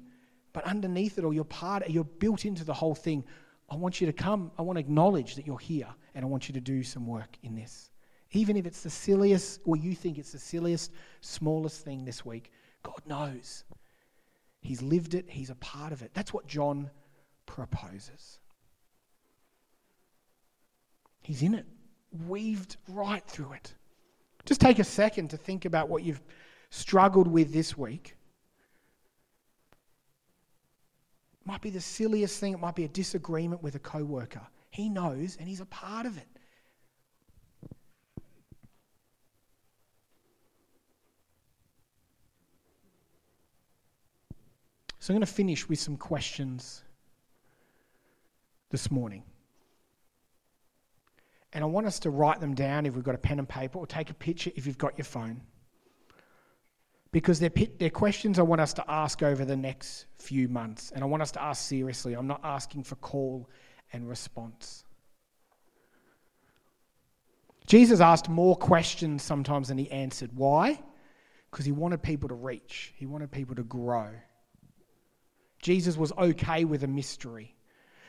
[0.52, 3.24] but underneath it all, you're part, you're built into the whole thing.
[3.70, 4.50] I want you to come.
[4.58, 7.36] I want to acknowledge that you're here, and I want you to do some work
[7.42, 7.90] in this.
[8.32, 12.50] Even if it's the silliest, or you think it's the silliest, smallest thing this week,
[12.82, 13.64] God knows.
[14.62, 16.12] He's lived it, He's a part of it.
[16.14, 16.90] That's what John
[17.46, 18.38] proposes.
[21.22, 21.66] He's in it,
[22.26, 23.74] weaved right through it.
[24.44, 26.22] Just take a second to think about what you've
[26.70, 28.16] struggled with this week.
[31.44, 34.46] Might be the silliest thing, it might be a disagreement with a coworker.
[34.70, 36.31] He knows and he's a part of it.
[45.02, 46.84] So I'm going to finish with some questions
[48.70, 49.24] this morning.
[51.52, 53.80] And I want us to write them down if we've got a pen and paper,
[53.80, 55.40] or take a picture if you've got your phone.
[57.10, 60.92] Because they're, they're questions I want us to ask over the next few months.
[60.94, 62.14] And I want us to ask seriously.
[62.14, 63.50] I'm not asking for call
[63.92, 64.84] and response.
[67.66, 70.30] Jesus asked more questions sometimes than he answered.
[70.32, 70.80] Why?
[71.50, 74.10] Because he wanted people to reach, he wanted people to grow.
[75.62, 77.54] Jesus was okay with a mystery.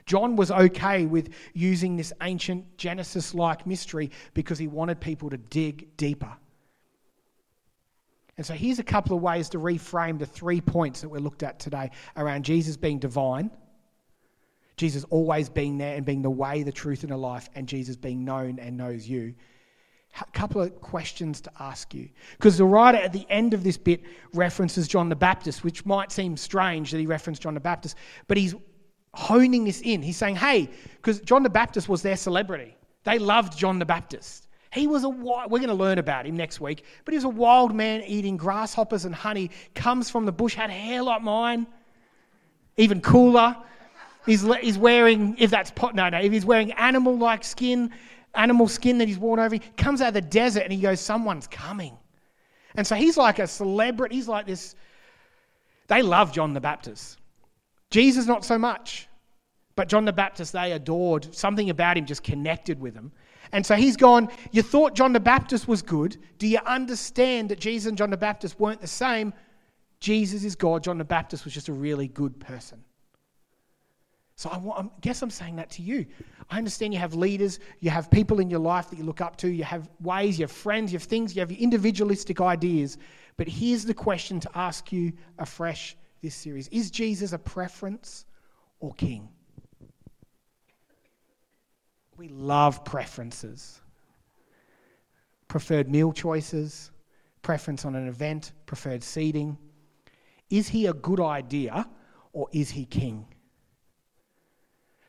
[0.05, 5.37] John was okay with using this ancient Genesis like mystery because he wanted people to
[5.37, 6.35] dig deeper.
[8.35, 11.43] And so here's a couple of ways to reframe the three points that we looked
[11.43, 13.51] at today around Jesus being divine,
[14.75, 17.95] Jesus always being there and being the way, the truth, and the life, and Jesus
[17.95, 19.35] being known and knows you.
[20.21, 22.07] A couple of questions to ask you.
[22.37, 24.01] Because the writer at the end of this bit
[24.33, 27.97] references John the Baptist, which might seem strange that he referenced John the Baptist,
[28.27, 28.53] but he's
[29.15, 30.01] honing this in.
[30.01, 32.75] He's saying, hey, because John the Baptist was their celebrity.
[33.03, 34.47] They loved John the Baptist.
[34.71, 37.25] He was a wild, we're going to learn about him next week, but he was
[37.25, 41.67] a wild man eating grasshoppers and honey, comes from the bush, had hair like mine,
[42.77, 43.55] even cooler.
[44.25, 47.91] He's, he's wearing, if that's pot, no, no, if he's wearing animal like skin,
[48.35, 50.99] animal skin that he's worn over, he comes out of the desert and he goes,
[50.99, 51.97] someone's coming.
[52.75, 54.75] And so he's like a celebrity, he's like this.
[55.87, 57.19] They love John the Baptist.
[57.91, 59.07] Jesus, not so much.
[59.75, 61.33] But John the Baptist, they adored.
[61.33, 63.11] Something about him just connected with them.
[63.51, 66.17] And so he's gone, You thought John the Baptist was good.
[66.37, 69.33] Do you understand that Jesus and John the Baptist weren't the same?
[69.99, 70.83] Jesus is God.
[70.83, 72.83] John the Baptist was just a really good person.
[74.35, 76.05] So I, want, I guess I'm saying that to you.
[76.49, 79.37] I understand you have leaders, you have people in your life that you look up
[79.37, 82.97] to, you have ways, you have friends, you have things, you have your individualistic ideas.
[83.37, 88.25] But here's the question to ask you afresh this series Is Jesus a preference
[88.79, 89.29] or king?
[92.17, 93.81] We love preferences.
[95.47, 96.91] preferred meal choices,
[97.43, 99.57] preference on an event, preferred seating.
[100.49, 101.87] Is he a good idea
[102.31, 103.27] or is he king?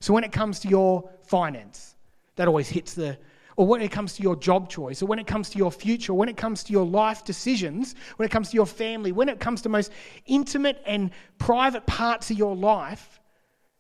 [0.04, 1.94] So when it comes to your finance,
[2.36, 3.16] that always hits the,
[3.56, 6.12] or when it comes to your job choice, or when it comes to your future,
[6.12, 9.40] when it comes to your life decisions, when it comes to your family, when it
[9.40, 9.92] comes to most
[10.26, 13.18] intimate and private parts of your life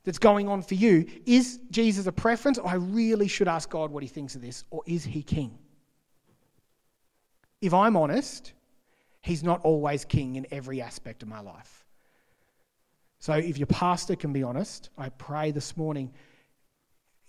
[0.04, 2.58] that's going on for you, is Jesus a preference?
[2.58, 5.58] I really should ask God what he thinks of this, or is he king?
[7.60, 8.54] If I'm honest,
[9.20, 11.83] he's not always king in every aspect of my life.
[13.24, 16.12] So if your pastor can be honest, I pray this morning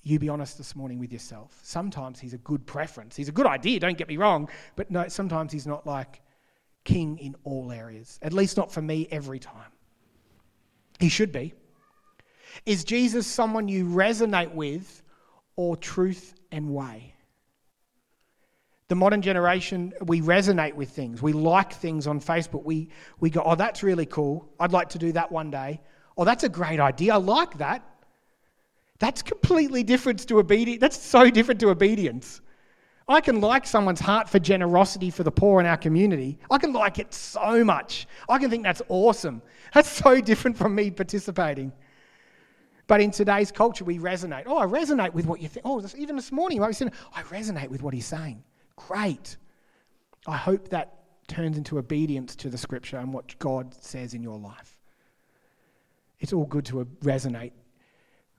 [0.03, 1.57] you be honest this morning with yourself.
[1.63, 3.15] Sometimes he's a good preference.
[3.15, 6.21] He's a good idea, don't get me wrong, but no, sometimes he's not like
[6.83, 8.19] king in all areas.
[8.21, 9.71] At least not for me every time.
[10.99, 11.53] He should be.
[12.65, 15.01] Is Jesus someone you resonate with
[15.55, 17.14] or truth and way?
[18.87, 21.21] The modern generation, we resonate with things.
[21.21, 22.63] We like things on Facebook.
[22.63, 24.47] We, we go, oh, that's really cool.
[24.59, 25.81] I'd like to do that one day.
[26.17, 27.15] Oh, that's a great idea.
[27.15, 27.83] I like that.
[28.99, 30.81] That's completely different to obedience.
[30.81, 32.41] That's so different to obedience.
[33.07, 36.39] I can like someone's heart for generosity for the poor in our community.
[36.49, 38.07] I can like it so much.
[38.29, 39.41] I can think that's awesome.
[39.73, 41.71] That's so different from me participating.
[42.87, 44.43] But in today's culture, we resonate.
[44.45, 45.65] Oh, I resonate with what you think.
[45.65, 48.43] Oh, even this morning, I was saying, I resonate with what he's saying.
[48.75, 49.37] Great.
[50.27, 50.93] I hope that
[51.27, 54.77] turns into obedience to the scripture and what God says in your life.
[56.19, 57.51] It's all good to resonate,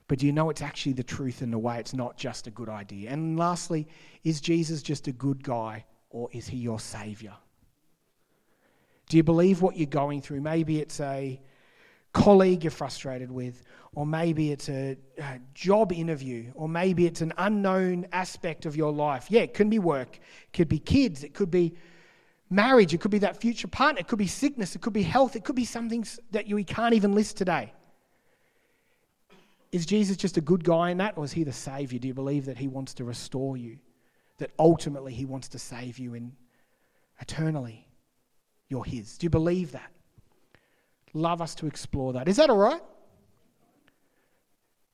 [0.09, 2.51] but do you know it's actually the truth in the way it's not just a
[2.51, 3.11] good idea?
[3.11, 3.87] And lastly,
[4.24, 7.34] is Jesus just a good guy or is he your savior?
[9.09, 10.41] Do you believe what you're going through?
[10.41, 11.41] Maybe it's a
[12.17, 13.62] colleague you're frustrated with,
[13.95, 18.91] or maybe it's a, a, job interview, or maybe it's an unknown aspect of your
[18.91, 19.27] life.
[19.29, 21.75] Yeah, it could be work, it could be kids, it could be
[22.49, 25.37] marriage, it could be that future partner, it could be sickness, it could be health,
[25.37, 27.73] it could be something that you can't even list today.
[29.73, 31.99] Is Jesus just a good guy in that, or is he the Savior?
[31.99, 33.79] Do you believe that he wants to restore you?
[34.39, 36.33] That ultimately he wants to save you in
[37.21, 37.87] eternally?
[38.71, 39.19] You're his.
[39.19, 39.91] Do you believe that?
[41.17, 42.29] Love us to explore that.
[42.29, 42.83] Is that all right?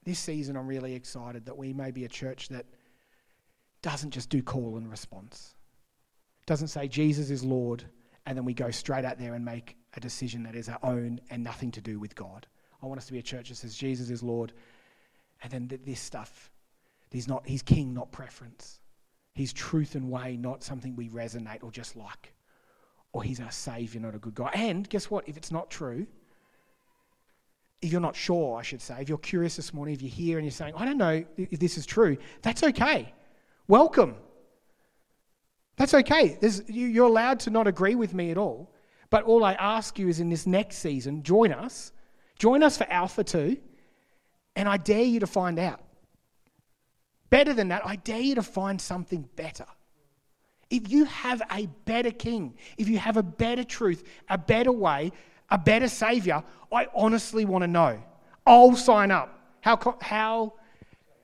[0.05, 2.65] This season, I'm really excited that we may be a church that
[3.83, 5.57] doesn't just do call and response,
[6.47, 7.83] doesn't say Jesus is Lord,
[8.25, 11.21] and then we go straight out there and make a decision that is our own
[11.31, 12.47] and nothing to do with God.
[12.81, 14.53] I want us to be a church that says Jesus is Lord,
[15.43, 16.53] and then this stuff.
[17.11, 17.45] He's not.
[17.49, 18.79] He's King, not preference.
[19.35, 22.33] He's truth and way, not something we resonate or just like
[23.13, 24.51] or he's our savior, not a good guy.
[24.55, 25.29] And guess what?
[25.29, 26.07] If it's not true,
[27.83, 30.39] if you're not sure, I should say, if you're curious this morning, if you're here
[30.39, 33.13] and you're saying, I don't know if this is true, that's okay.
[33.69, 34.15] Welcome.
[35.77, 36.39] That's okay.
[36.69, 38.73] you're allowed to not agree with me at all.
[39.11, 41.93] But all I ask you is in this next season, join us.
[42.39, 43.57] Join us for Alpha 2,
[44.57, 45.81] and I dare you to find out.
[47.31, 49.67] Better than that, I dare you to find something better.
[50.73, 55.13] If you have a better king, if you have a better truth, a better way,
[55.51, 56.43] a better savior,
[56.73, 58.03] I honestly want to know.
[58.47, 59.39] I'll sign up.
[59.61, 60.55] How, how,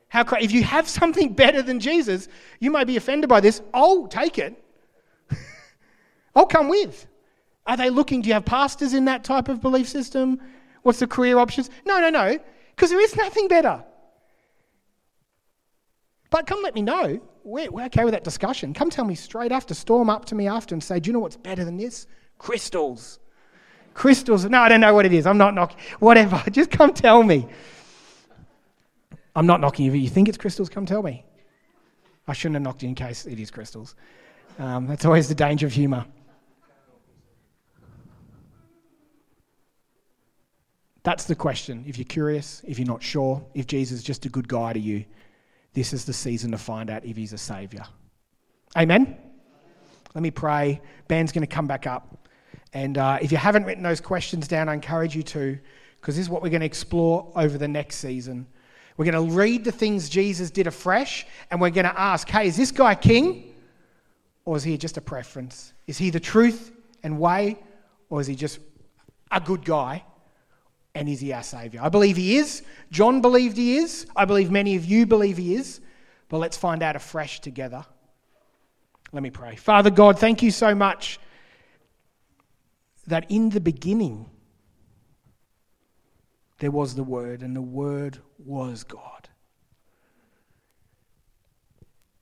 [0.09, 2.29] how, if you have something better than Jesus,
[2.61, 3.63] you may be offended by this.
[3.73, 4.63] I'll take it.
[6.37, 7.07] I'll come with.
[7.67, 8.21] Are they looking?
[8.21, 10.43] Do you have pastors in that type of belief system?
[10.83, 11.71] What's the career options?
[11.87, 12.39] No, no, no,
[12.77, 13.83] because there is nothing better.
[16.31, 17.21] But come let me know.
[17.45, 18.75] We're, we're okay with that discussion.
[18.75, 19.75] Come tell me straight after.
[19.75, 22.07] Storm up to me after and say, Do you know what's better than this?
[22.39, 23.19] Crystals.
[23.95, 24.45] Crystals.
[24.45, 25.27] No, I don't know what it is.
[25.27, 25.79] I'm not knocking.
[25.99, 26.43] Whatever.
[26.51, 27.49] Just come tell me.
[29.35, 29.95] I'm not knocking you.
[29.95, 31.25] If you think it's crystals, come tell me.
[32.27, 33.95] I shouldn't have knocked you in case it is crystals.
[34.59, 36.05] Um, that's always the danger of humour.
[41.05, 41.85] That's the question.
[41.87, 44.79] If you're curious, if you're not sure, if Jesus is just a good guy to
[44.79, 45.05] you,
[45.79, 47.85] this is the season to find out if he's a savior.
[48.77, 49.17] Amen?
[50.13, 50.81] Let me pray.
[51.07, 52.27] Band's going to come back up.
[52.73, 55.57] And uh, if you haven't written those questions down, I encourage you to,
[56.01, 58.45] because this is what we're going to explore over the next season.
[58.97, 62.49] We're going to read the things Jesus did afresh, and we're going to ask hey,
[62.49, 63.55] is this guy king?
[64.45, 65.75] Or is he just a preference?
[65.87, 66.73] Is he the truth
[67.05, 67.57] and way?
[68.11, 68.59] Or is he just
[69.31, 70.03] a good guy?
[70.95, 71.83] And is he our Saviour?
[71.83, 72.63] I believe he is.
[72.91, 74.07] John believed he is.
[74.17, 75.81] I believe many of you believe he is.
[76.29, 77.85] But let's find out afresh together.
[79.13, 79.57] Let me pray.
[79.57, 81.19] Father God, thank you so much
[83.07, 84.29] that in the beginning
[86.59, 89.29] there was the Word, and the Word was God.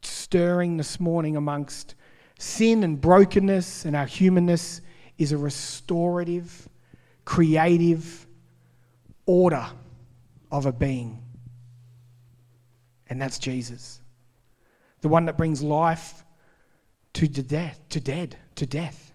[0.02, 1.94] Stirring this morning amongst
[2.38, 4.82] sin and brokenness and our humanness
[5.18, 6.68] is a restorative,
[7.24, 8.25] creative
[9.26, 9.66] order
[10.50, 11.22] of a being.
[13.08, 14.00] And that's Jesus.
[15.02, 16.24] The one that brings life
[17.14, 19.12] to death, to dead, to death.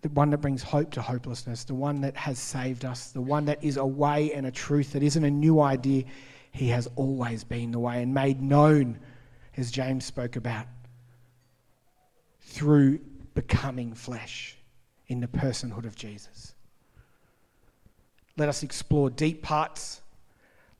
[0.00, 3.44] The one that brings hope to hopelessness, the one that has saved us, the one
[3.44, 6.04] that is a way and a truth that isn't a new idea.
[6.50, 8.98] He has always been the way and made known,
[9.56, 10.66] as James spoke about,
[12.40, 12.98] through
[13.34, 14.56] becoming flesh
[15.06, 16.54] in the personhood of Jesus.
[18.36, 20.00] Let us explore deep parts.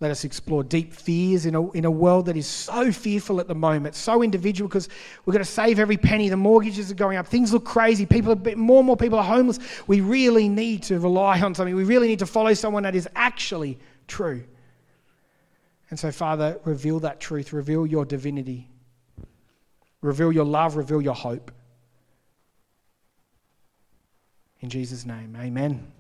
[0.01, 3.47] Let us explore deep fears in a, in a world that is so fearful at
[3.47, 4.89] the moment, so individual because
[5.25, 6.29] we're going to save every penny.
[6.29, 7.29] The mortgages are going up.
[7.29, 8.05] Things look crazy.
[8.05, 9.61] People are, more and more people are homeless.
[9.87, 11.77] We really need to rely on something.
[11.77, 13.79] We really need to follow someone that is actually
[14.09, 14.43] true.
[15.91, 17.53] And so, Father, reveal that truth.
[17.53, 18.69] Reveal your divinity.
[20.01, 20.75] Reveal your love.
[20.75, 21.53] Reveal your hope.
[24.63, 25.93] In Jesus' name, amen.